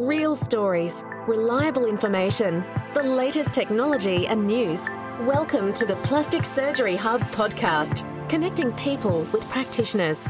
[0.00, 2.64] Real stories, reliable information,
[2.94, 4.88] the latest technology and news.
[5.26, 10.26] Welcome to the Plastic Surgery Hub podcast, connecting people with practitioners.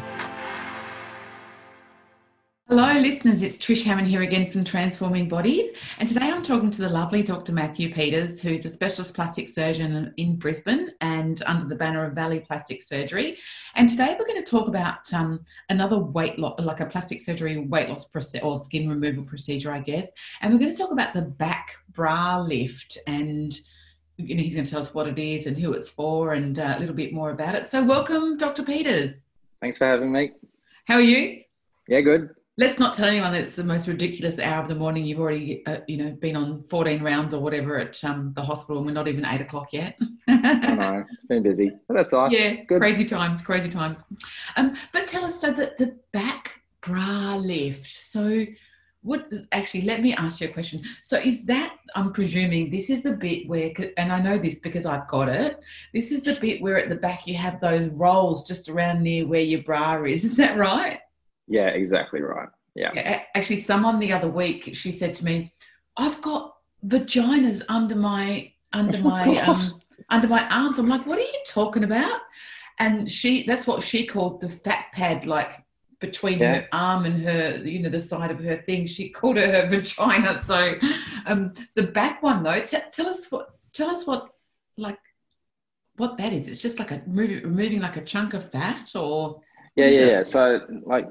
[2.71, 3.43] Hello, listeners.
[3.43, 5.73] It's Trish Hammond here again from Transforming Bodies.
[5.99, 7.51] And today I'm talking to the lovely Dr.
[7.51, 12.39] Matthew Peters, who's a specialist plastic surgeon in Brisbane and under the banner of Valley
[12.39, 13.37] Plastic Surgery.
[13.75, 17.59] And today we're going to talk about um, another weight loss, like a plastic surgery
[17.59, 20.13] weight loss proce- or skin removal procedure, I guess.
[20.41, 23.53] And we're going to talk about the back bra lift and
[24.17, 26.61] you know, he's going to tell us what it is and who it's for and
[26.61, 27.67] uh, a little bit more about it.
[27.67, 28.63] So, welcome, Dr.
[28.63, 29.25] Peters.
[29.61, 30.35] Thanks for having me.
[30.85, 31.41] How are you?
[31.89, 32.31] Yeah, good
[32.61, 35.07] let's not tell anyone that it's the most ridiculous hour of the morning.
[35.07, 38.77] You've already, uh, you know, been on 14 rounds or whatever at um, the hospital,
[38.77, 39.99] and we're not even eight o'clock yet.
[40.29, 42.31] I know, it's been busy, but that's all.
[42.31, 42.81] Yeah, Good.
[42.81, 44.05] crazy times, crazy times.
[44.57, 47.85] Um, but tell us, so that the back bra lift.
[47.85, 48.45] So,
[49.03, 49.81] what actually?
[49.83, 50.83] Let me ask you a question.
[51.03, 51.77] So, is that?
[51.97, 55.59] I'm presuming this is the bit where, and I know this because I've got it.
[55.95, 59.27] This is the bit where at the back you have those rolls just around near
[59.27, 60.25] where your bra is.
[60.25, 61.01] Is that right?
[61.51, 62.49] Yeah, exactly right.
[62.77, 63.25] Yeah.
[63.35, 65.53] Actually, someone the other week she said to me,
[65.97, 66.55] "I've got
[66.87, 71.85] vaginas under my under my um, under my arms." I'm like, "What are you talking
[71.85, 72.21] about?"
[72.79, 75.65] And she that's what she called the fat pad, like
[75.99, 76.55] between yeah.
[76.55, 78.87] her arm and her, you know, the side of her thing.
[78.87, 80.43] She called it her vagina.
[80.47, 80.75] So,
[81.27, 84.31] um, the back one though, t- tell us what tell us what
[84.77, 85.01] like
[85.97, 86.47] what that is.
[86.47, 89.43] It's just like a removing like a chunk of fat, or
[89.85, 90.23] yeah, yeah, yeah.
[90.23, 91.09] So like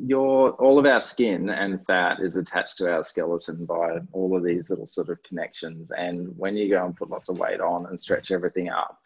[0.00, 4.44] your all of our skin and fat is attached to our skeleton by all of
[4.44, 5.90] these little sort of connections.
[5.90, 8.98] And when you go and put lots of weight on and stretch everything up,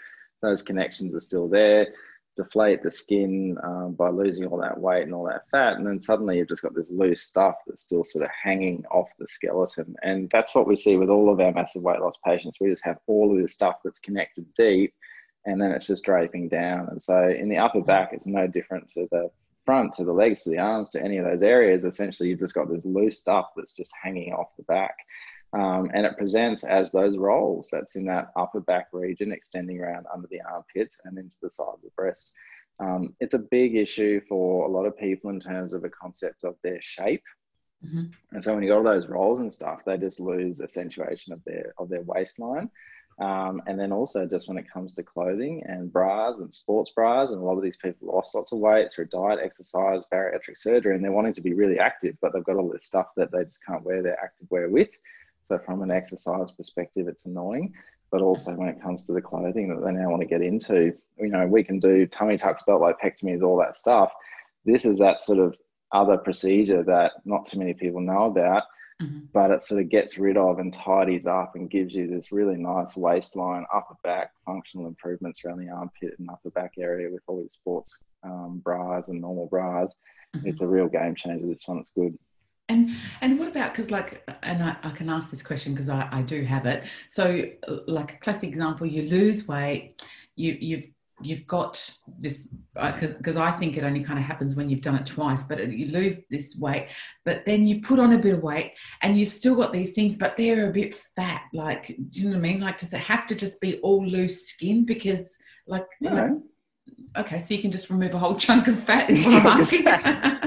[0.42, 1.88] those connections are still there.
[2.34, 6.00] Deflate the skin um, by losing all that weight and all that fat, and then
[6.00, 9.94] suddenly you've just got this loose stuff that's still sort of hanging off the skeleton.
[10.02, 12.56] And that's what we see with all of our massive weight loss patients.
[12.58, 14.94] We just have all of this stuff that's connected deep
[15.44, 16.88] and then it's just draping down.
[16.90, 19.30] And so in the upper back, it's no different to the
[19.64, 21.84] front, to the legs, to the arms, to any of those areas.
[21.84, 24.96] Essentially, you've just got this loose stuff that's just hanging off the back.
[25.54, 30.06] Um, and it presents as those rolls that's in that upper back region, extending around
[30.12, 32.32] under the armpits and into the side of the breast.
[32.80, 36.44] Um, it's a big issue for a lot of people in terms of a concept
[36.44, 37.22] of their shape.
[37.84, 38.04] Mm-hmm.
[38.32, 41.42] And so when you got all those rolls and stuff, they just lose accentuation of
[41.44, 42.70] their of their waistline.
[43.18, 47.30] Um, and then also just when it comes to clothing and bras and sports bras,
[47.30, 50.94] and a lot of these people lost lots of weight through diet, exercise, bariatric surgery,
[50.94, 53.44] and they're wanting to be really active, but they've got all this stuff that they
[53.44, 54.88] just can't wear their active wear with.
[55.44, 57.74] So from an exercise perspective, it's annoying.
[58.10, 60.92] But also when it comes to the clothing that they now want to get into,
[61.18, 64.12] you know, we can do tummy tucks, belt lipectomies, all that stuff.
[64.66, 65.56] This is that sort of
[65.92, 68.64] other procedure that not too many people know about
[69.02, 69.18] mm-hmm.
[69.32, 72.56] but it sort of gets rid of and tidies up and gives you this really
[72.56, 77.40] nice waistline, upper back, functional improvements around the armpit and upper back area with all
[77.40, 79.92] these sports um, bras and normal bras.
[80.36, 80.48] Mm-hmm.
[80.48, 81.46] It's a real game changer.
[81.46, 82.16] This one, it's good.
[82.68, 82.90] And
[83.20, 86.22] and what about because like and I, I can ask this question because I, I
[86.22, 86.84] do have it.
[87.08, 87.44] So
[87.86, 90.02] like a classic example, you lose weight,
[90.36, 90.86] you you've
[91.24, 94.96] you've got this because uh, I think it only kind of happens when you've done
[94.96, 96.88] it twice, but you lose this weight,
[97.24, 98.72] but then you put on a bit of weight
[99.02, 101.42] and you've still got these things, but they're a bit fat.
[101.52, 102.60] Like, do you know what I mean?
[102.60, 104.84] Like, does it have to just be all loose skin?
[104.84, 106.12] Because, like, no.
[106.12, 106.30] like
[107.16, 109.10] okay, so you can just remove a whole chunk of fat.
[109.10, 109.84] Is what I'm asking.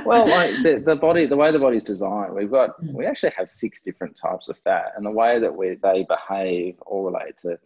[0.06, 2.94] well, like the, the body, the way the body's designed, we've got mm.
[2.94, 6.80] we actually have six different types of fat, and the way that we they behave
[6.86, 7.60] all relate to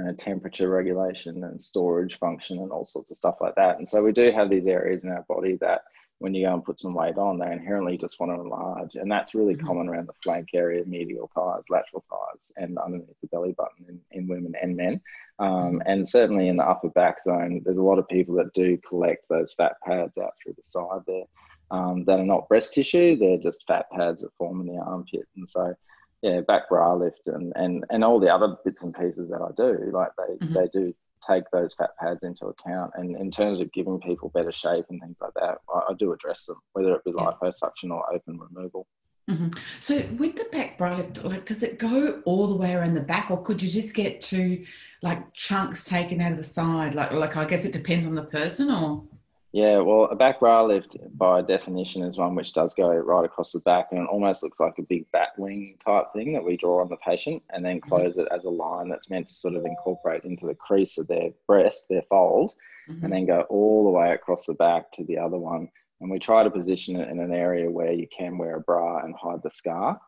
[0.00, 3.76] you know, temperature regulation and storage function and all sorts of stuff like that.
[3.78, 5.82] And so we do have these areas in our body that
[6.18, 8.94] when you go and put some weight on, they inherently just want to enlarge.
[8.94, 9.66] And that's really mm-hmm.
[9.66, 14.00] common around the flank area, medial thighs, lateral thighs, and underneath the belly button in,
[14.12, 15.00] in women and men.
[15.38, 15.78] Um, mm-hmm.
[15.86, 19.28] and certainly in the upper back zone, there's a lot of people that do collect
[19.28, 21.24] those fat pads out through the side there
[21.70, 25.26] um, that are not breast tissue, they're just fat pads that form in the armpit.
[25.36, 25.74] And so
[26.22, 29.50] yeah, back bra lift and, and, and all the other bits and pieces that I
[29.56, 30.54] do, like they, mm-hmm.
[30.54, 30.94] they do
[31.26, 32.92] take those fat pads into account.
[32.94, 36.12] And in terms of giving people better shape and things like that, I, I do
[36.12, 37.30] address them, whether it be yeah.
[37.42, 38.86] liposuction or open removal.
[39.28, 39.50] Mm-hmm.
[39.80, 43.00] So with the back bra lift, like does it go all the way around the
[43.00, 44.64] back, or could you just get to
[45.02, 46.94] like chunks taken out of the side?
[46.94, 49.04] Like, like I guess it depends on the person, or
[49.52, 53.50] yeah, well, a back bra lift by definition is one which does go right across
[53.50, 56.56] the back and it almost looks like a big bat wing type thing that we
[56.56, 57.88] draw on the patient and then mm-hmm.
[57.88, 61.08] close it as a line that's meant to sort of incorporate into the crease of
[61.08, 62.52] their breast, their fold,
[62.88, 63.04] mm-hmm.
[63.04, 65.68] and then go all the way across the back to the other one.
[66.00, 69.04] And we try to position it in an area where you can wear a bra
[69.04, 70.00] and hide the scar.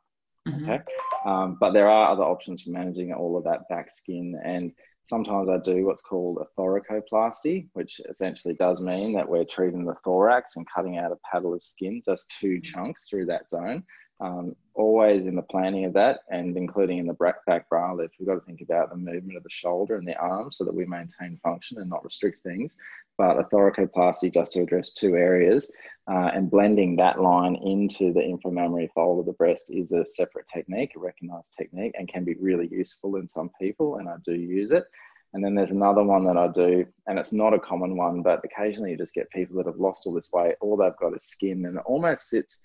[0.48, 0.70] Mm-hmm.
[0.70, 0.82] Okay.
[1.26, 4.40] Um, but there are other options for managing all of that back skin.
[4.42, 4.72] And
[5.04, 9.96] sometimes I do what's called a thoracoplasty, which essentially does mean that we're treating the
[10.04, 13.84] thorax and cutting out a paddle of skin, just two chunks through that zone.
[14.20, 18.14] Um, always in the planning of that and including in the back, back bra lift,
[18.18, 20.74] we've got to think about the movement of the shoulder and the arm so that
[20.74, 22.76] we maintain function and not restrict things.
[23.18, 25.70] But a thoracoplasty just to address two areas
[26.10, 30.46] uh, and blending that line into the inframammary fold of the breast is a separate
[30.52, 34.34] technique, a recognized technique, and can be really useful in some people, and I do
[34.34, 34.84] use it.
[35.34, 38.44] And then there's another one that I do, and it's not a common one, but
[38.44, 41.24] occasionally you just get people that have lost all this weight, all they've got is
[41.24, 42.60] skin, and it almost sits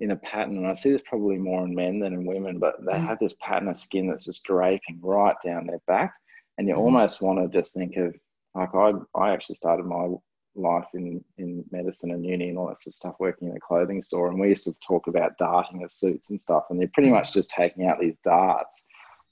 [0.00, 2.76] in a pattern, and I see this probably more in men than in women, but
[2.84, 3.06] they mm.
[3.06, 6.14] have this pattern of skin that's just draping right down their back.
[6.58, 6.78] And you mm.
[6.78, 8.14] almost want to just think of
[8.54, 10.08] like I, I actually started my
[10.56, 13.60] life in, in medicine and uni and all that sort of stuff working in a
[13.60, 14.28] clothing store.
[14.28, 16.64] And we used to talk about darting of suits and stuff.
[16.70, 17.14] And they're pretty mm.
[17.14, 18.84] much just taking out these darts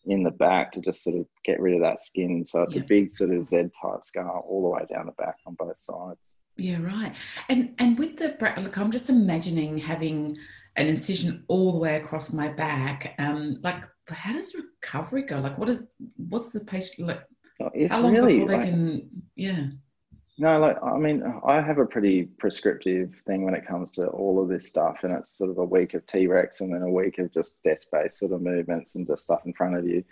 [0.07, 2.45] in the back to just sort of get rid of that skin.
[2.45, 2.83] So it's yeah.
[2.83, 5.81] a big sort of Z type scar all the way down the back on both
[5.81, 6.35] sides.
[6.57, 7.15] Yeah, right.
[7.49, 10.37] And and with the look, I'm just imagining having
[10.77, 13.15] an incision all the way across my back.
[13.19, 15.39] Um, like, how does recovery go?
[15.39, 15.85] Like, what is
[16.17, 17.23] what's the patient like?
[17.63, 19.11] Oh, how long really, before they like, can?
[19.37, 19.67] Yeah.
[20.39, 24.43] No, like I mean, I have a pretty prescriptive thing when it comes to all
[24.43, 26.91] of this stuff, and it's sort of a week of T Rex and then a
[26.91, 30.03] week of just desk based sort of movements and just stuff in front of you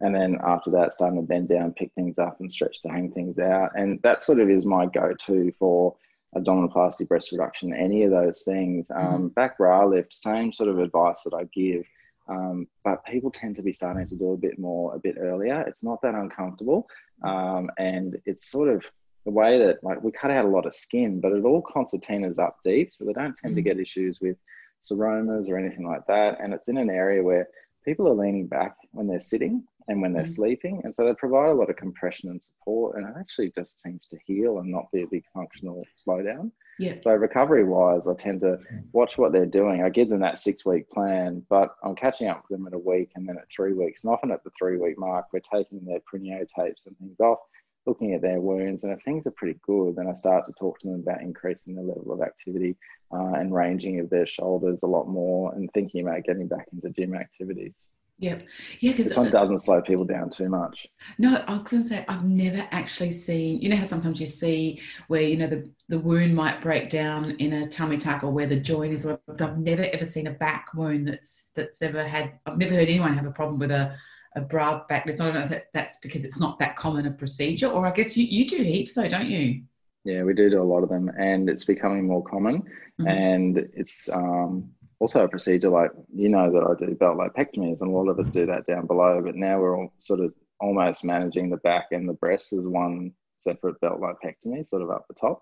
[0.00, 3.10] and then after that starting to bend down pick things up and stretch to hang
[3.10, 5.94] things out and that sort of is my go-to for
[6.36, 9.14] abdominoplasty breast reduction any of those things mm-hmm.
[9.14, 11.84] um, back bra lift same sort of advice that i give
[12.28, 15.62] um, but people tend to be starting to do a bit more a bit earlier
[15.66, 16.86] it's not that uncomfortable
[17.24, 18.82] um, and it's sort of
[19.24, 22.38] the way that like we cut out a lot of skin but it all concertinas
[22.38, 23.56] up deep so they don't tend mm-hmm.
[23.56, 24.36] to get issues with
[24.82, 27.48] seromas or anything like that and it's in an area where
[27.84, 30.34] people are leaning back when they're sitting and when they're mm.
[30.34, 30.80] sleeping.
[30.84, 34.06] And so they provide a lot of compression and support, and it actually just seems
[34.10, 36.52] to heal and not be a big functional slowdown.
[36.78, 36.94] Yeah.
[37.00, 38.58] So recovery wise, I tend to
[38.92, 39.82] watch what they're doing.
[39.82, 42.78] I give them that six week plan, but I'm catching up with them at a
[42.78, 44.04] week and then at three weeks.
[44.04, 47.38] And often at the three week mark, we're taking their tapes and things off,
[47.86, 50.78] looking at their wounds, and if things are pretty good, then I start to talk
[50.80, 52.76] to them about increasing the level of activity
[53.12, 56.90] uh, and ranging of their shoulders a lot more, and thinking about getting back into
[56.90, 57.74] gym activities.
[58.20, 58.38] Yeah,
[58.80, 60.88] yeah, because this one doesn't slow people down too much.
[61.18, 63.60] No, I was going to say I've never actually seen.
[63.60, 67.30] You know how sometimes you see where you know the the wound might break down
[67.32, 69.04] in a tummy tuck or where the joint is.
[69.04, 72.32] But I've never ever seen a back wound that's that's ever had.
[72.44, 73.96] I've never heard anyone have a problem with a
[74.34, 75.20] a bra back lift.
[75.20, 77.92] I don't know if that, that's because it's not that common a procedure, or I
[77.92, 79.62] guess you you do heaps though, don't you?
[80.04, 82.62] Yeah, we do do a lot of them, and it's becoming more common,
[83.00, 83.06] mm-hmm.
[83.06, 87.90] and it's um also a procedure like you know that I do belt lipectomies, and
[87.90, 89.22] a lot of us do that down below.
[89.24, 93.12] But now we're all sort of almost managing the back and the breast as one
[93.36, 95.40] separate belt lipectomy, sort of up the top.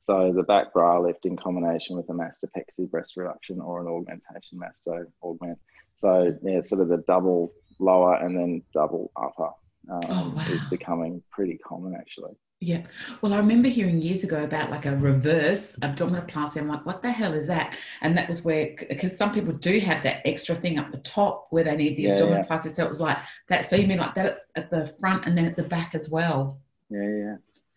[0.00, 4.58] So the back bra lift in combination with a mastopexy breast reduction or an augmentation
[4.58, 5.58] masto augment.
[5.96, 9.50] So yeah, sort of the double lower and then double upper
[9.90, 10.46] um, oh, wow.
[10.50, 12.32] is becoming pretty common actually.
[12.64, 12.82] Yeah.
[13.20, 16.56] Well, I remember hearing years ago about like a reverse abdominoplasty.
[16.56, 17.76] I'm like, what the hell is that?
[18.00, 21.48] And that was where, because some people do have that extra thing up the top
[21.50, 22.66] where they need the yeah, abdominoplasty.
[22.66, 22.72] Yeah.
[22.72, 23.18] So it was like
[23.48, 23.68] that.
[23.68, 26.58] So you mean like that at the front and then at the back as well?
[26.88, 27.36] Yeah, yeah.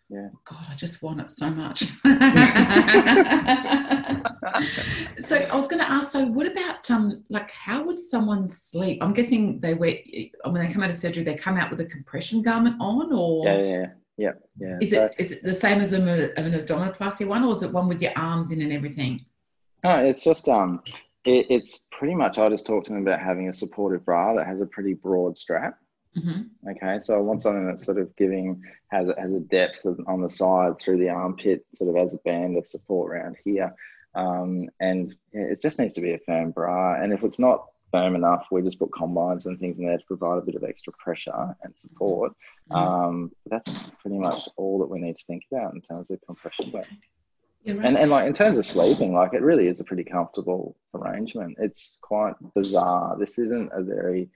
[0.10, 0.30] Yeah.
[0.46, 1.80] God, I just want it so much.
[5.20, 6.12] so I was going to ask.
[6.12, 9.00] So, what about um, like how would someone sleep?
[9.04, 9.98] I'm guessing they wear
[10.46, 13.46] when they come out of surgery, they come out with a compression garment on, or
[13.46, 13.86] yeah, yeah,
[14.18, 14.78] yeah, yeah.
[14.82, 17.72] Is so, it is it the same as an, an abdominoplasty one, or is it
[17.72, 19.24] one with your arms in and everything?
[19.84, 20.82] No, it's just um,
[21.24, 22.40] it, it's pretty much.
[22.40, 25.38] I just talked to them about having a supportive bra that has a pretty broad
[25.38, 25.78] strap.
[26.18, 26.70] Mm-hmm.
[26.72, 30.30] Okay, so I want something that's sort of giving has has a depth on the
[30.30, 33.72] side through the armpit, sort of as a band of support around here,
[34.16, 37.02] um, and yeah, it just needs to be a firm bra.
[37.02, 40.06] And if it's not firm enough, we just put combines and things in there to
[40.06, 42.34] provide a bit of extra pressure and support.
[42.72, 42.76] Mm-hmm.
[42.76, 46.72] Um, that's pretty much all that we need to think about in terms of compression
[47.66, 47.86] Right.
[47.86, 51.58] And, and like in terms of sleeping, like it really is a pretty comfortable arrangement.
[51.60, 53.18] It's quite bizarre.
[53.20, 54.30] This isn't a very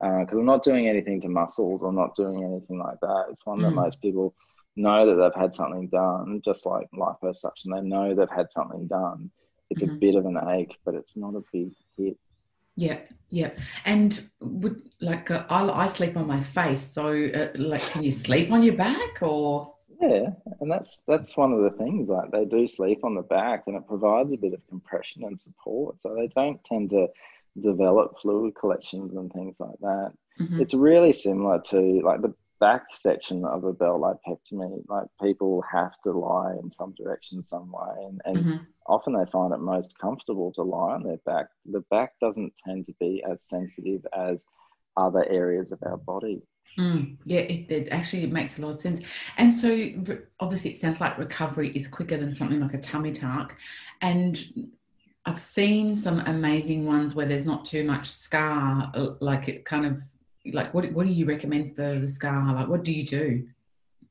[0.00, 1.82] because uh, I'm not doing anything to muscles.
[1.82, 3.26] I'm not doing anything like that.
[3.30, 3.62] It's one mm.
[3.62, 4.34] that most people
[4.76, 7.74] know that they've had something done, just like liposuction.
[7.74, 9.30] They know they've had something done.
[9.70, 9.94] It's mm-hmm.
[9.94, 12.16] a bit of an ache, but it's not a big hit.
[12.76, 12.98] Yeah,
[13.30, 13.50] yeah.
[13.84, 18.12] And would like uh, I, I sleep on my face, so uh, like, can you
[18.12, 19.74] sleep on your back or?
[20.00, 20.28] Yeah,
[20.60, 22.08] and that's that's one of the things.
[22.08, 25.40] Like they do sleep on the back, and it provides a bit of compression and
[25.40, 26.00] support.
[26.00, 27.08] So they don't tend to
[27.60, 30.12] develop fluid collections and things like that.
[30.38, 30.60] Mhm.
[30.60, 34.82] It's really similar to like the back section of a belt lipectomy.
[34.88, 38.66] Like people have to lie in some direction, some way, and, and Mhm.
[38.86, 41.46] often they find it most comfortable to lie on their back.
[41.66, 44.44] The back doesn't tend to be as sensitive as
[44.96, 46.42] other areas of our body.
[46.78, 49.00] Mm, yeah, it, it actually makes a lot of sense.
[49.38, 53.12] And so, re- obviously, it sounds like recovery is quicker than something like a tummy
[53.12, 53.56] tuck.
[54.02, 54.38] And
[55.24, 58.90] I've seen some amazing ones where there's not too much scar.
[58.94, 59.98] uh, Like it kind of
[60.52, 62.54] like what what do you recommend for the scar?
[62.54, 63.48] Like what do you do?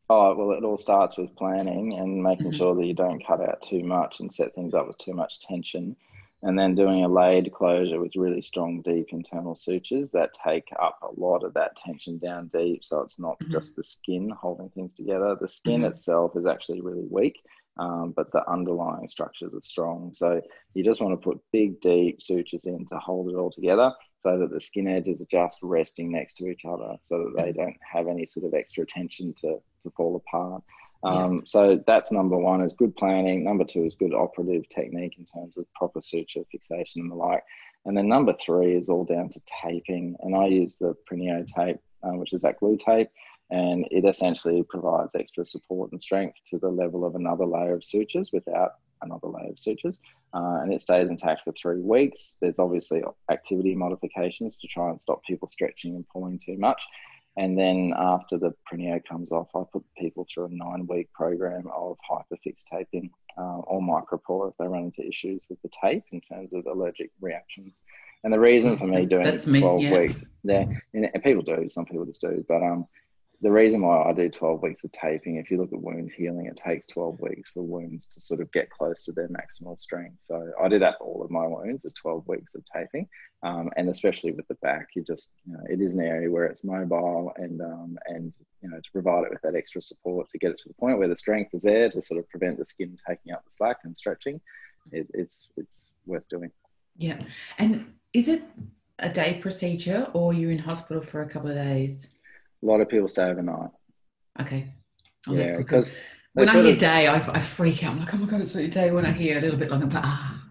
[0.09, 2.55] Oh, well, it all starts with planning and making Mhm.
[2.55, 5.39] sure that you don't cut out too much and set things up with too much
[5.41, 5.95] tension.
[6.43, 10.99] And then doing a laid closure with really strong, deep internal sutures that take up
[11.01, 12.83] a lot of that tension down deep.
[12.83, 13.51] So it's not Mhm.
[13.51, 15.35] just the skin holding things together.
[15.39, 15.87] The skin Mhm.
[15.87, 17.41] itself is actually really weak,
[17.77, 20.13] um, but the underlying structures are strong.
[20.13, 20.39] So
[20.75, 23.91] you just want to put big, deep sutures in to hold it all together
[24.25, 27.51] so that the skin edges are just resting next to each other so that they
[27.51, 30.63] don't have any sort of extra tension to, to fall apart.
[31.03, 31.11] Yeah.
[31.11, 33.43] Um, So that's number one is good planning.
[33.43, 37.43] Number two is good operative technique in terms of proper suture fixation and the like.
[37.85, 40.15] And then number three is all down to taping.
[40.21, 43.09] And I use the Prineo tape, uh, which is that glue tape,
[43.51, 47.83] and it essentially provides extra support and strength to the level of another layer of
[47.83, 48.71] sutures without
[49.03, 49.99] another layer of sutures.
[50.35, 52.35] Uh, and it stays intact for three weeks.
[52.41, 53.01] There's obviously
[53.31, 56.81] activity modifications to try and stop people stretching and pulling too much.
[57.37, 61.67] And then after the Prineo comes off, I put people through a nine week program
[61.73, 66.19] of Hypafix taping uh, or micropore if they run into issues with the tape in
[66.21, 67.75] terms of allergic reactions.
[68.23, 69.99] And the reason for me doing that's it me, 12 yeah.
[69.99, 72.87] weeks, yeah, and, and people do, some people just do, but um,
[73.45, 76.47] the reason why I do 12 weeks of taping, if you look at wound healing,
[76.47, 80.15] it takes 12 weeks for wounds to sort of get close to their maximal strength.
[80.23, 83.07] So I do that for all of my wounds, at 12 weeks of taping.
[83.43, 86.45] Um, and especially with the back, you just, you know, it is an area where
[86.47, 88.33] it's mobile and, um, and,
[88.63, 90.97] you know, to provide it with that extra support to get it to the point
[90.97, 93.77] where the strength is there to sort of prevent the skin taking up the slack
[93.83, 94.41] and stretching,
[94.91, 96.49] it, it's, it's worth doing.
[96.97, 97.21] Yeah.
[97.59, 98.41] And is it
[98.97, 102.09] a day procedure or you're in hospital for a couple of days?
[102.63, 103.69] A lot of people stay overnight.
[104.41, 104.73] Okay.
[105.27, 105.93] Oh, yeah, because
[106.33, 107.93] when I hear of- day, I, I freak out.
[107.93, 108.91] I'm like, oh my god, it's only day.
[108.91, 110.43] When I hear a little bit longer, I'm like, ah,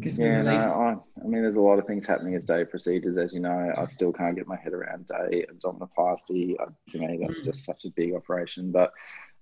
[0.00, 0.50] gives me Yeah, no.
[0.50, 3.72] I, I mean, there's a lot of things happening as day procedures, as you know.
[3.76, 6.54] I still can't get my head around day abdominoplasty.
[6.60, 7.44] Uh, to me, that's Mm.
[7.44, 8.70] just such a big operation.
[8.72, 8.92] But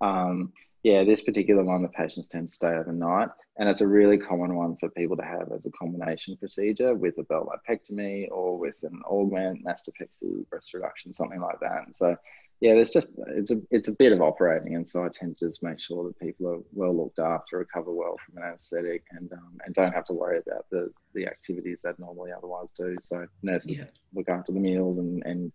[0.01, 0.53] um,
[0.85, 4.55] yeah, this particular one, the patients tend to stay overnight, and it's a really common
[4.55, 8.77] one for people to have as a combination procedure with a belt lipectomy or with
[8.85, 11.83] an augment, mastopexy, breast reduction, something like that.
[11.87, 12.17] And so,
[12.61, 15.47] yeah, there's just it's a it's a bit of operating, and so I tend to
[15.47, 19.33] just make sure that people are well looked after, recover well from an anaesthetic, and
[19.33, 22.97] um, and don't have to worry about the the activities that normally otherwise do.
[23.03, 23.85] So nurses Yeah.
[24.15, 25.53] look after the meals and and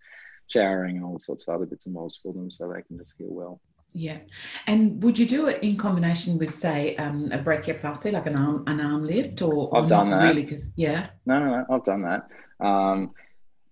[0.48, 3.14] showering and all sorts of other bits and bobs for them, so they can just
[3.18, 3.62] heal well.
[3.94, 4.20] Yeah.
[4.68, 8.64] And would you do it in combination with, say, um, a brachioplasty, like an arm
[8.68, 10.24] an arm lift, or, or I've done that.
[10.30, 10.44] really?
[10.44, 12.28] Because yeah, No, no, no, I've done that.
[12.66, 13.12] Um,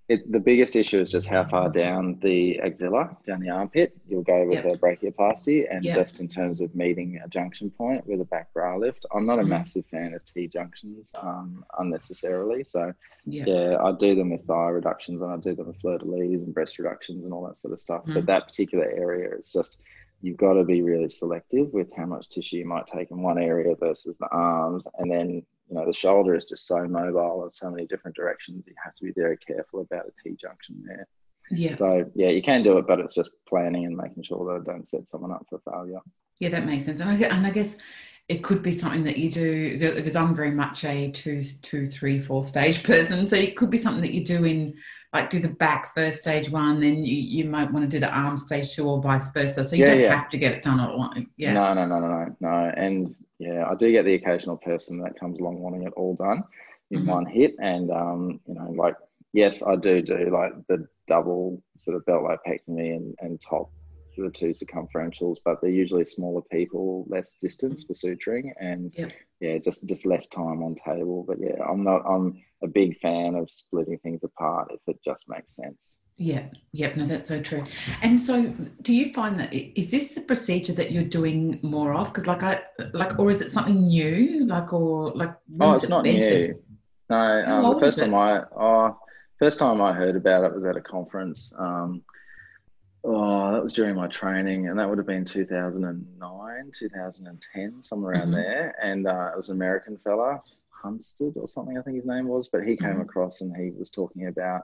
[0.10, 4.24] it, the biggest issue is just how far down the axilla, down the armpit, you'll
[4.24, 4.66] go with Yep.
[4.66, 5.96] a brachioplasty, and Yep.
[5.96, 9.06] just in terms of meeting a junction point with a back bra lift.
[9.16, 9.48] I'm not a Mhm.
[9.48, 12.94] massive fan of T junctions um, unnecessarily, so
[13.26, 16.06] yeah, yeah, I do them with thigh reductions and I do them with fleur de
[16.06, 18.04] lis and breast reductions and all that sort of stuff.
[18.06, 18.16] Mm.
[18.16, 19.78] But that particular area is just
[20.22, 23.38] you've got to be really selective with how much tissue you might take in one
[23.40, 25.30] area versus the arms, and then
[25.70, 28.64] you know the shoulder is just so mobile in so many different directions.
[28.68, 31.08] You have to be very careful about a T junction there.
[31.50, 34.62] yeah, So yeah, you can do it, but it's just planning and making sure that
[34.62, 36.00] I don't set someone up for failure.
[36.40, 36.50] yeah.
[36.50, 37.00] That makes sense.
[37.00, 37.76] And I, and I guess
[38.32, 42.18] it could be something that you do because I'm very much a two, two, three,
[42.22, 43.28] four stage person.
[43.28, 44.74] So it could be something that you do in
[45.12, 48.10] like do the back first stage one, then you, you might want to do the
[48.10, 49.66] arm stage two, or vice versa.
[49.66, 50.16] So you Yeah, don't yeah.
[50.16, 51.20] have to get it done all at once.
[51.36, 51.54] Yeah.
[51.54, 52.74] No, no, no, no, no, no.
[52.78, 56.46] And yeah, I do get the occasional person that comes along wanting it all done
[56.92, 57.08] in Mhm.
[57.08, 57.56] one hit.
[57.60, 58.96] And um, you know, like
[59.34, 63.81] yes, I do do like the double sort of belt lipectomy and, and top to
[64.18, 69.12] the two circumferentials, but they're usually smaller people, less distance for suturing, and Yep.
[69.40, 71.24] yeah, just just less time on table.
[71.28, 72.02] But yeah, I'm not.
[72.06, 75.98] I'm a big fan of splitting things apart if it just makes sense.
[76.18, 77.64] Yeah, yep, no, that's so true.
[78.04, 78.54] And so,
[78.84, 82.08] do you find that is this the procedure that you're doing more of?
[82.10, 82.62] Because, like, I
[82.94, 84.46] like, or is it something new?
[84.46, 86.50] Like, or like, Oh, it's it not invented?
[86.50, 86.64] new.
[87.10, 89.00] No, um, the first time I oh,
[89.40, 91.52] first time I heard about it was at a conference.
[91.58, 92.04] Um,
[93.04, 98.30] oh, that was during my training, and that would have been 2009, 2010, somewhere around
[98.30, 98.32] Mhm.
[98.32, 98.76] there.
[98.82, 100.40] And uh, it was an American fella.
[100.84, 103.02] Hunstad or something, I think his name was, but he came Mhm.
[103.02, 104.64] across and he was talking about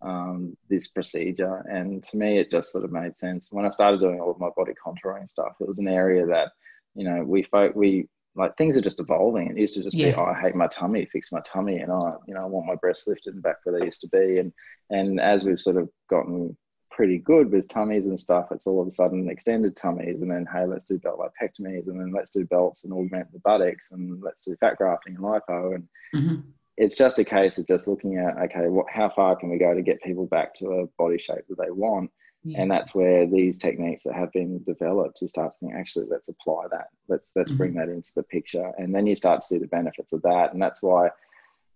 [0.00, 1.58] um, this procedure.
[1.70, 3.52] And to me, it just sort of made sense.
[3.52, 6.50] When I started doing all of my body contouring stuff, it was an area that,
[6.96, 9.50] you know, we folk, we like things are just evolving.
[9.50, 12.14] It used to just be, oh, I hate my tummy, fix my tummy, and I,
[12.26, 14.38] you know, I want my breasts lifted and back where they used to be.
[14.38, 14.52] And
[14.90, 16.56] and as we've sort of gotten
[16.94, 20.46] pretty good with tummies and stuff, it's all of a sudden extended tummies, and then
[20.52, 24.22] hey, let's do belt lipectomies, and then let's do belts and augment the buttocks, and
[24.22, 26.42] let's do fat grafting and lipo, and Mhm.
[26.76, 29.74] it's just a case of just looking at okay, what how far can we go
[29.74, 32.10] to get people back to a body shape that they want,
[32.44, 32.62] Yeah.
[32.62, 36.28] and that's where these techniques that have been developed, you start to think actually let's
[36.28, 39.58] apply that, let's let's bring that into the picture, and then you start to see
[39.58, 41.10] the benefits of that, and that's why.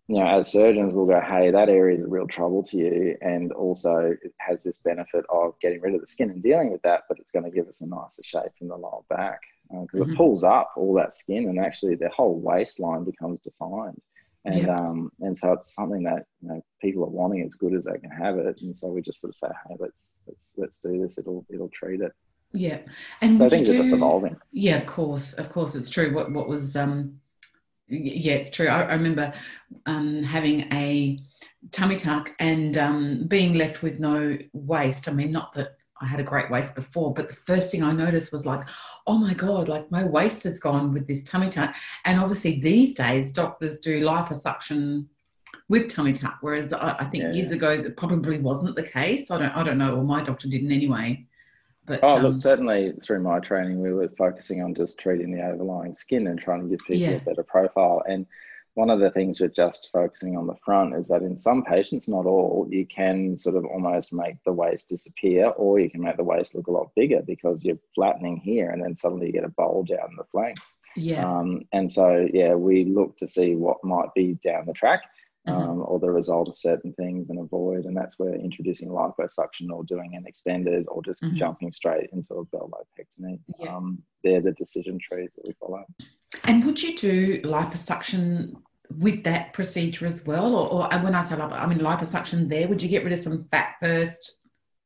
[0.08, 3.16] You know, as surgeons, we'll go, "Hey, that area is a real trouble to you,"
[3.22, 6.82] and also it has this benefit of getting rid of the skin and dealing with
[6.82, 10.00] that, but it's going to give us a nicer shape in the lower back because
[10.06, 10.12] Mhm.
[10.12, 14.00] it pulls up all that skin, and actually the whole waistline becomes defined
[14.44, 14.78] and Yeah.
[14.78, 17.98] um and so it's something that you know people are wanting as good as they
[17.98, 21.00] can have it and so we just sort of say hey let's let's let's do
[21.02, 22.12] this it'll it'll treat it
[22.52, 22.80] Yeah.
[23.22, 26.14] And so things are just evolving Yeah, of course, of course, it's true.
[26.14, 27.20] What what was um,
[27.88, 28.68] yeah, it's true.
[28.68, 29.32] I, I remember
[29.86, 31.18] um having a
[31.72, 35.08] tummy tuck and um being left with no waist.
[35.08, 37.92] I mean, not that I had a great waist before, but the first thing I
[37.92, 38.68] noticed was like,
[39.06, 41.74] oh my god, like my waist has gone with this tummy tuck.
[42.04, 45.06] And obviously these days doctors do liposuction
[45.68, 49.30] with tummy tuck, whereas I, I think Yeah, years ago that probably wasn't the case.
[49.30, 51.24] I don't I don't know, or my doctor didn't anyway.
[51.86, 55.42] But oh um, look certainly through my training we were focusing on just treating the
[55.42, 57.16] overlying skin and trying to give people Yeah.
[57.16, 58.26] a better profile and
[58.74, 62.08] one of the things with just focusing on the front is that in some patients
[62.08, 66.16] not all you can sort of almost make the waist disappear or you can make
[66.18, 69.44] the waist look a lot bigger because you're flattening here and then suddenly you get
[69.44, 71.28] a bulge out in the flanks yeah.
[71.28, 75.02] Um, and so, yeah, we look to see what might be down the track
[75.46, 75.52] Mhm.
[75.52, 77.84] um, or the result of certain things and avoid.
[77.84, 81.34] And that's where introducing liposuction or doing an extended or just Mhm.
[81.34, 83.38] jumping straight into a belt lipectomy.
[83.58, 83.76] Yeah.
[83.76, 85.84] Um, they're the decision trees that we follow.
[86.44, 88.56] And would you do liposuction
[88.98, 90.54] with that procedure as well?
[90.56, 93.20] Or, or when I say lipo, I mean liposuction there, would you get rid of
[93.20, 94.38] some fat first?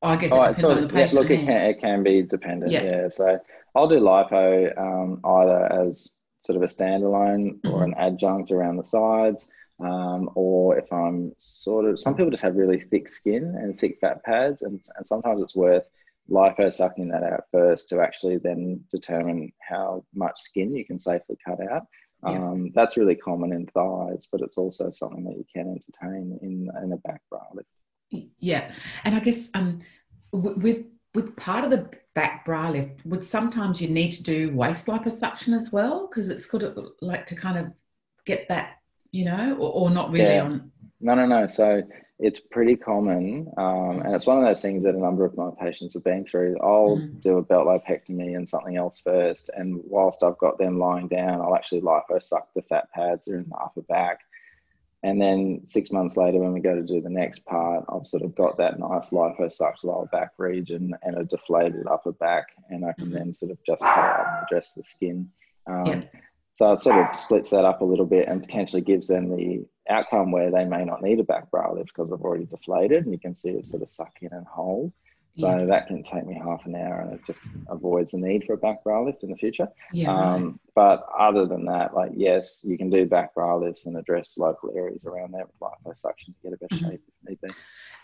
[0.03, 2.03] Oh, I guess it Oh, depends sort on the yeah, look, it can, it can
[2.03, 2.73] be dependent.
[2.73, 2.83] Yeah.
[2.85, 3.09] Yeah.
[3.09, 3.39] So
[3.75, 7.85] I'll do lipo um, either as sort of a standalone or Mhm.
[7.85, 9.51] an adjunct around the sides.
[9.83, 13.99] Um, or if I'm sort of, some people just have really thick skin and thick
[14.01, 15.85] fat pads, and, and sometimes it's worth
[16.31, 21.37] lipo sucking that out first to actually then determine how much skin you can safely
[21.45, 21.83] cut out.
[22.23, 22.33] Yeah.
[22.33, 26.69] Um, that's really common in thighs, but it's also something that you can entertain in,
[26.85, 27.69] in a back bra lift.
[28.39, 28.73] Yeah,
[29.05, 29.81] and I guess um,
[30.33, 34.87] with with part of the back bra lift, would sometimes you need to do waist
[34.87, 37.73] liposuction as well because it's good like to kind of
[38.27, 38.80] get that,
[39.13, 40.45] you know, or, or not really Yeah.
[40.45, 40.71] on.
[41.01, 41.47] No, no, no.
[41.47, 41.83] So
[42.19, 45.51] it's pretty common, um, and it's one of those things that a number of my
[45.59, 46.59] patients have been through.
[46.61, 47.21] I'll Mhm.
[47.23, 51.41] do a belt lipectomy and something else first, and whilst I've got them lying down,
[51.41, 54.21] I'll actually lipo suck the fat pads that are in the upper back.
[55.03, 58.23] And then six months later, when we go to do the next part, I've sort
[58.23, 62.93] of got that nice liposucked lower back region and a deflated upper back, and I
[62.93, 63.15] can Mhm.
[63.15, 65.31] then sort of just cut out and address the skin.
[65.67, 66.03] Um, Yeah.
[66.61, 69.65] So it sort of splits that up a little bit and potentially gives them the
[69.89, 73.15] outcome where they may not need a back bra lift because they've already deflated and
[73.15, 74.93] you can see it sort of suck in and hold.
[75.41, 78.45] So Yeah, that can take me half an hour and it just avoids the need
[78.45, 79.69] for a back bra lift in the future.
[79.93, 80.37] yeah, right.
[80.37, 84.39] Um, but other than that, like, yes, you can do back bra lifts and address
[84.39, 86.91] local areas around there with liposuction to get a better Mhm.
[86.91, 87.55] shape if need be.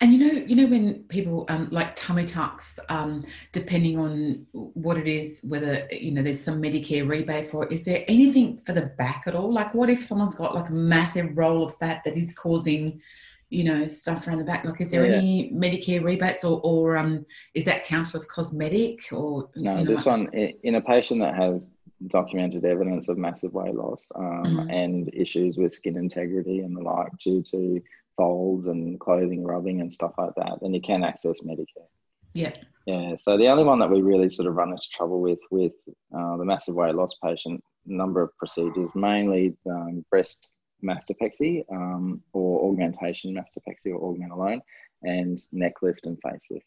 [0.01, 4.99] And you know, you know when people um, like tummy tucks, um, depending on what
[4.99, 7.73] it is, whether you know there's some Medicare rebate for it.
[7.73, 9.51] Is there anything for the back at all?
[9.53, 13.01] Like, what if someone's got like a massive roll of fat that is causing,
[13.49, 14.65] you know, stuff around the back?
[14.65, 15.17] Like, is there Yeah.
[15.19, 19.01] any Medicare rebates, or, or um, is that counted as cosmetic?
[19.13, 21.71] Or No, you know, this one in a patient that has
[22.09, 24.73] documented evidence of massive weight loss um, Mhm.
[24.73, 27.81] and issues with skin integrity and the like due to
[28.17, 31.89] folds and clothing rubbing and stuff like that, then you can access Medicare.
[32.35, 32.53] Yeah.
[32.87, 33.15] Yeah.
[33.17, 35.73] So the only one that we really sort of run into trouble with with
[36.17, 40.51] uh, the massive weight loss patient, number of procedures, mainly um, breast
[40.87, 44.61] mastopexy um, or augmentation mastopexy or augment alone,
[45.03, 46.67] and neck lift and face lift.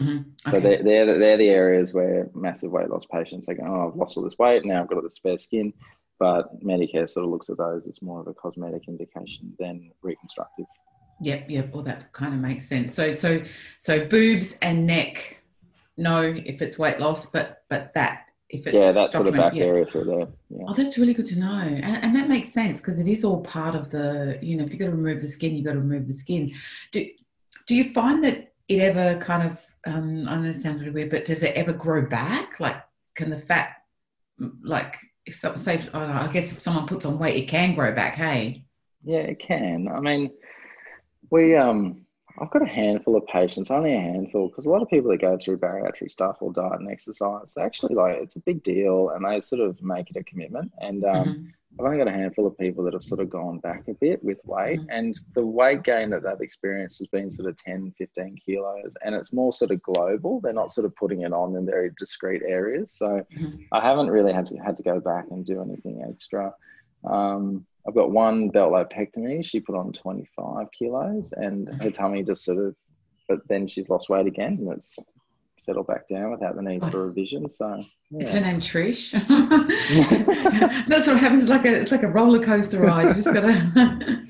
[0.00, 0.26] Mhm.
[0.50, 3.88] So they're, they're, the- they're the areas where massive weight loss patients are going, oh,
[3.88, 5.72] I've lost all this weight, now I've got all this spare skin.
[6.18, 10.64] But Medicare sort of looks at those as more of a cosmetic indication than reconstructive.
[11.20, 11.74] Yep, yep.
[11.74, 12.94] Well, that kind of makes sense.
[12.94, 13.42] So, so,
[13.80, 15.36] so boobs and neck.
[15.98, 19.54] No, if it's weight loss, but but that if it's yeah, that sort of back
[19.54, 19.64] yeah.
[19.64, 20.28] area through there.
[20.50, 20.64] Yeah.
[20.68, 23.42] Oh, that's really good to know, and, and that makes sense because it is all
[23.42, 24.38] part of the.
[24.40, 26.54] You know, if you've got to remove the skin, you've got to remove the skin.
[26.92, 27.06] Do
[27.66, 29.60] Do you find that it ever kind of?
[29.86, 32.58] Um, I know it sounds really weird, but does it ever grow back?
[32.58, 32.76] Like,
[33.14, 33.70] can the fat,
[34.62, 37.48] like, if someone say, I, don't know, I guess if someone puts on weight, it
[37.48, 38.16] can grow back.
[38.16, 38.64] Hey.
[39.04, 39.86] Yeah, it can.
[39.88, 40.32] I mean,
[41.30, 42.05] we um,
[42.38, 45.20] I've got a handful of patients, only a handful, because a lot of people that
[45.20, 49.10] go through bariatric stuff or diet and exercise, they actually like it's a big deal,
[49.10, 50.70] and they sort of make it a commitment.
[50.78, 51.52] And um, Mhm.
[51.78, 54.22] I've only got a handful of people that have sort of gone back a bit
[54.22, 54.86] with weight, Mhm.
[54.90, 59.14] and the weight gain that they've experienced has been sort of 10, 15 kilos, and
[59.14, 60.40] it's more sort of global.
[60.40, 62.92] They're not sort of putting it on in very discrete areas.
[62.92, 63.66] So Mhm.
[63.72, 66.54] I haven't really had to had to go back and do anything extra.
[67.04, 69.44] Um, I've got one belt lipectomy.
[69.44, 72.74] She put on 25 kilos, and her tummy just sort of,
[73.28, 74.98] but then she's lost weight again, and it's
[75.66, 77.48] settled back down without the need for revision.
[77.48, 77.84] So
[78.18, 79.12] Is her name Trish?
[80.86, 81.42] That's what happens.
[81.42, 83.08] It's like a it's like a roller coaster ride.
[83.16, 83.52] You just gotta.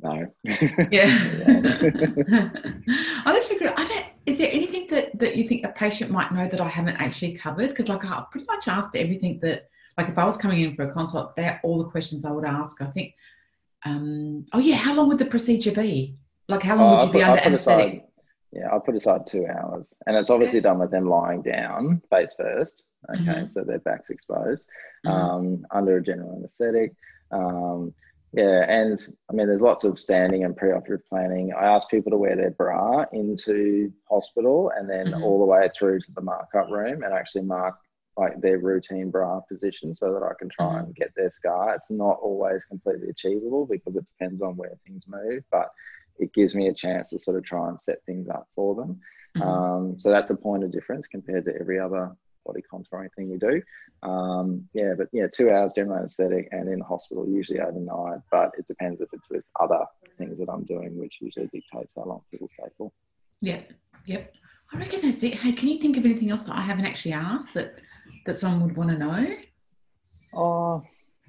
[0.00, 0.26] no.
[0.44, 0.88] yeah.
[0.90, 2.50] Yeah.
[3.26, 3.68] oh, that's really.
[3.68, 4.04] I don't.
[4.26, 7.34] Is there anything that that you think a patient might know that I haven't actually
[7.34, 7.68] covered?
[7.68, 10.82] Because like I pretty much asked everything that like if I was coming in for
[10.84, 12.80] a consult, they're all the questions I would ask.
[12.82, 13.14] I think.
[13.84, 16.16] Um, oh yeah, how long would the procedure be?
[16.48, 18.04] Like how long Oh, would you be put- I under anaesthetic?
[18.52, 22.34] Yeah, I'll put aside two hours, and it's obviously done with them lying down face
[22.38, 22.84] first.
[23.10, 23.50] Okay, Mhm.
[23.52, 24.64] so their back's exposed
[25.04, 25.10] Mhm.
[25.10, 26.94] um, under a general anaesthetic.
[27.30, 27.92] Um,
[28.32, 31.52] yeah, and I mean, there's lots of standing and preoperative planning.
[31.52, 35.22] I ask people to wear their bra into hospital, and then Mhm.
[35.22, 37.76] all the way through to the markup room, and actually mark
[38.16, 40.84] like their routine bra position so that I can try Mhm.
[40.84, 41.74] and get their scar.
[41.74, 45.70] It's not always completely achievable because it depends on where things move, but
[46.18, 49.00] it gives me a chance to sort of try and set things up for them.
[49.36, 49.42] Mhm.
[49.42, 53.36] Um, so that's a point of difference compared to every other body contouring thing we
[53.38, 53.60] do.
[54.02, 58.66] Um, yeah, but yeah, two hours general anesthetic and in hospital usually overnight, but it
[58.66, 59.84] depends if it's with other
[60.16, 62.90] things that I'm doing, which usually dictates how long people stay for.
[63.42, 63.60] Yeah,
[64.06, 64.32] yep.
[64.72, 65.34] I reckon that's it.
[65.34, 67.74] Hey, can you think of anything else that I haven't actually asked that
[68.26, 69.36] that someone would want to know?
[70.34, 70.82] Oh,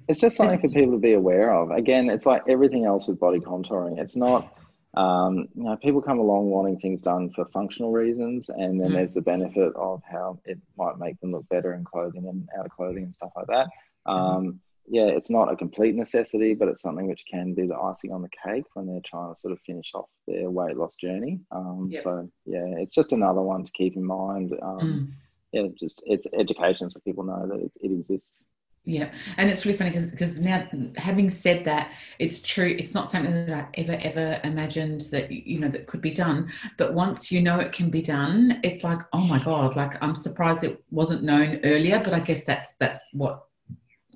[0.08, 1.70] it's just something for people to be aware of.
[1.70, 3.98] Again, it's like everything else with body contouring.
[3.98, 4.54] It's not,
[4.94, 8.94] um, you know, people come along wanting things done for functional reasons, and then Mhm.
[8.94, 12.66] there's the benefit of how it might make them look better in clothing and out
[12.66, 13.68] of clothing and stuff like that.
[14.06, 18.10] Um, yeah, it's not a complete necessity, but it's something which can be the icing
[18.10, 21.40] on the cake when they're trying to sort of finish off their weight loss journey.
[21.50, 22.02] Um, Yep.
[22.02, 24.54] So yeah, it's just another one to keep in mind.
[24.62, 25.12] Um, Mm.
[25.52, 28.42] Yeah, just it's education so people know that it, it exists.
[28.84, 32.74] Yeah, and it's really funny because now, having said that, it's true.
[32.78, 36.50] It's not something that I ever ever imagined that you know that could be done.
[36.78, 39.76] But once you know it can be done, it's like, oh my god!
[39.76, 42.00] Like I'm surprised it wasn't known earlier.
[42.02, 43.44] But I guess that's that's what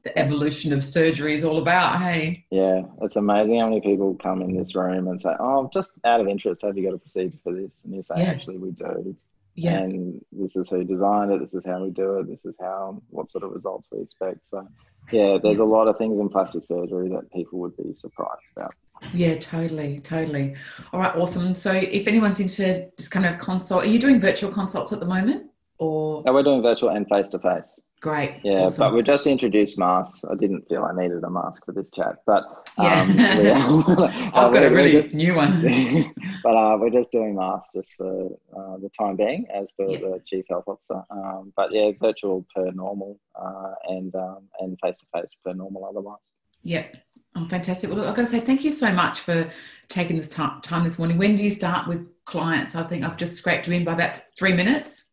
[0.05, 2.01] the evolution of surgery is all about.
[2.01, 5.93] Hey, Yeah, it's amazing how many people come in this room and say, "Oh, just
[6.05, 8.31] out of interest, have you got a procedure for this?" And you say, Yeah.
[8.31, 9.15] "Actually, we do."
[9.55, 11.41] Yeah, And this is who designed it.
[11.41, 12.29] This is how we do it.
[12.29, 14.49] This is how what sort of results we expect.
[14.49, 14.67] So,
[15.11, 18.75] yeah, there's a lot of things in plastic surgery that people would be surprised about.
[19.13, 20.55] yeah, totally, totally.
[20.93, 21.55] All right, awesome.
[21.55, 23.85] So if anyone's interested, just kind of consult.
[23.85, 27.29] Are you doing virtual consults at the moment, or Now we're doing virtual and face
[27.31, 27.79] to face.
[28.03, 28.41] Great?
[28.43, 28.81] Yeah, awesome.
[28.81, 30.23] but we just introduced masks.
[30.31, 32.45] I didn't feel I needed a mask for this chat, but
[32.79, 33.01] Yeah.
[33.01, 33.19] um,
[34.35, 35.63] I've got a really just- new one.
[36.43, 39.99] but uh, we're just doing masks just for uh, the time being, as per Yeah.
[40.01, 41.03] the chief health officer.
[41.11, 45.85] Um, but yeah, virtual per normal, uh, and um, and face to face per normal
[45.87, 46.21] otherwise.
[46.65, 46.97] Yep.
[47.35, 47.89] Oh, fantastic.
[47.89, 49.51] Well, I've got to say thank you so much for
[49.89, 51.17] taking this time, time this morning.
[51.17, 52.75] When do you start with clients?
[52.75, 55.07] I think I've just scraped you in by about three minutes.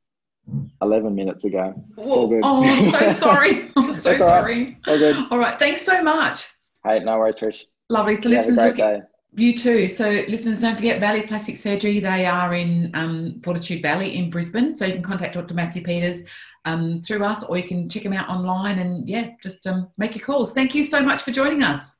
[0.81, 1.73] Eleven minutes ago.
[1.95, 2.27] Whoa.
[2.27, 2.41] good.
[2.43, 3.71] Oh, I'm so sorry.
[3.75, 4.41] I'm so That's all right.
[4.41, 4.77] sorry.
[4.87, 5.27] All good.
[5.31, 5.57] All right.
[5.59, 6.47] Thanks so much.
[6.85, 7.63] Hey, no worries, Trish.
[7.89, 8.15] Lovely.
[8.15, 9.01] So, You have a listeners, great look, day.
[9.43, 9.87] you too.
[9.87, 11.99] So, listeners, don't forget Valley Plastic Surgery.
[11.99, 14.71] They are in um, Fortitude Valley in Brisbane.
[14.71, 15.53] So, you can contact Dr.
[15.55, 16.21] Matthew Peters
[16.65, 20.15] um, through us, or you can check them out online and, yeah, just um, make
[20.15, 20.53] your calls.
[20.53, 21.93] Thank you so much for joining us.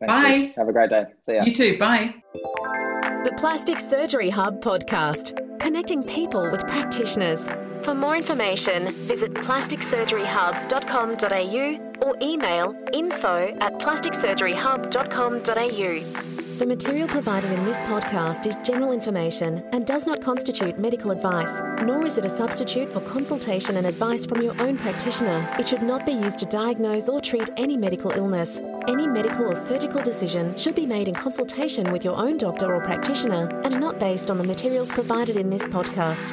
[0.00, 0.30] Thanks, Bye.
[0.30, 0.54] Trish.
[0.56, 1.04] Have a great day.
[1.20, 1.42] See ya.
[1.44, 1.78] You too.
[1.78, 2.14] Bye.
[2.32, 7.48] The Plastic Surgery Hub podcast, connecting people with practitioners.
[7.84, 16.34] For more information, visit plasticsurgeryhub.com.au or email info at plasticsurgeryhub.com.au.
[16.58, 21.60] The material provided in this podcast is general information and does not constitute medical advice,
[21.82, 25.46] nor is it a substitute for consultation and advice from your own practitioner.
[25.58, 28.62] It should not be used to diagnose or treat any medical illness.
[28.88, 32.80] Any medical or surgical decision should be made in consultation with your own doctor or
[32.80, 36.32] practitioner and not based on the materials provided in this podcast.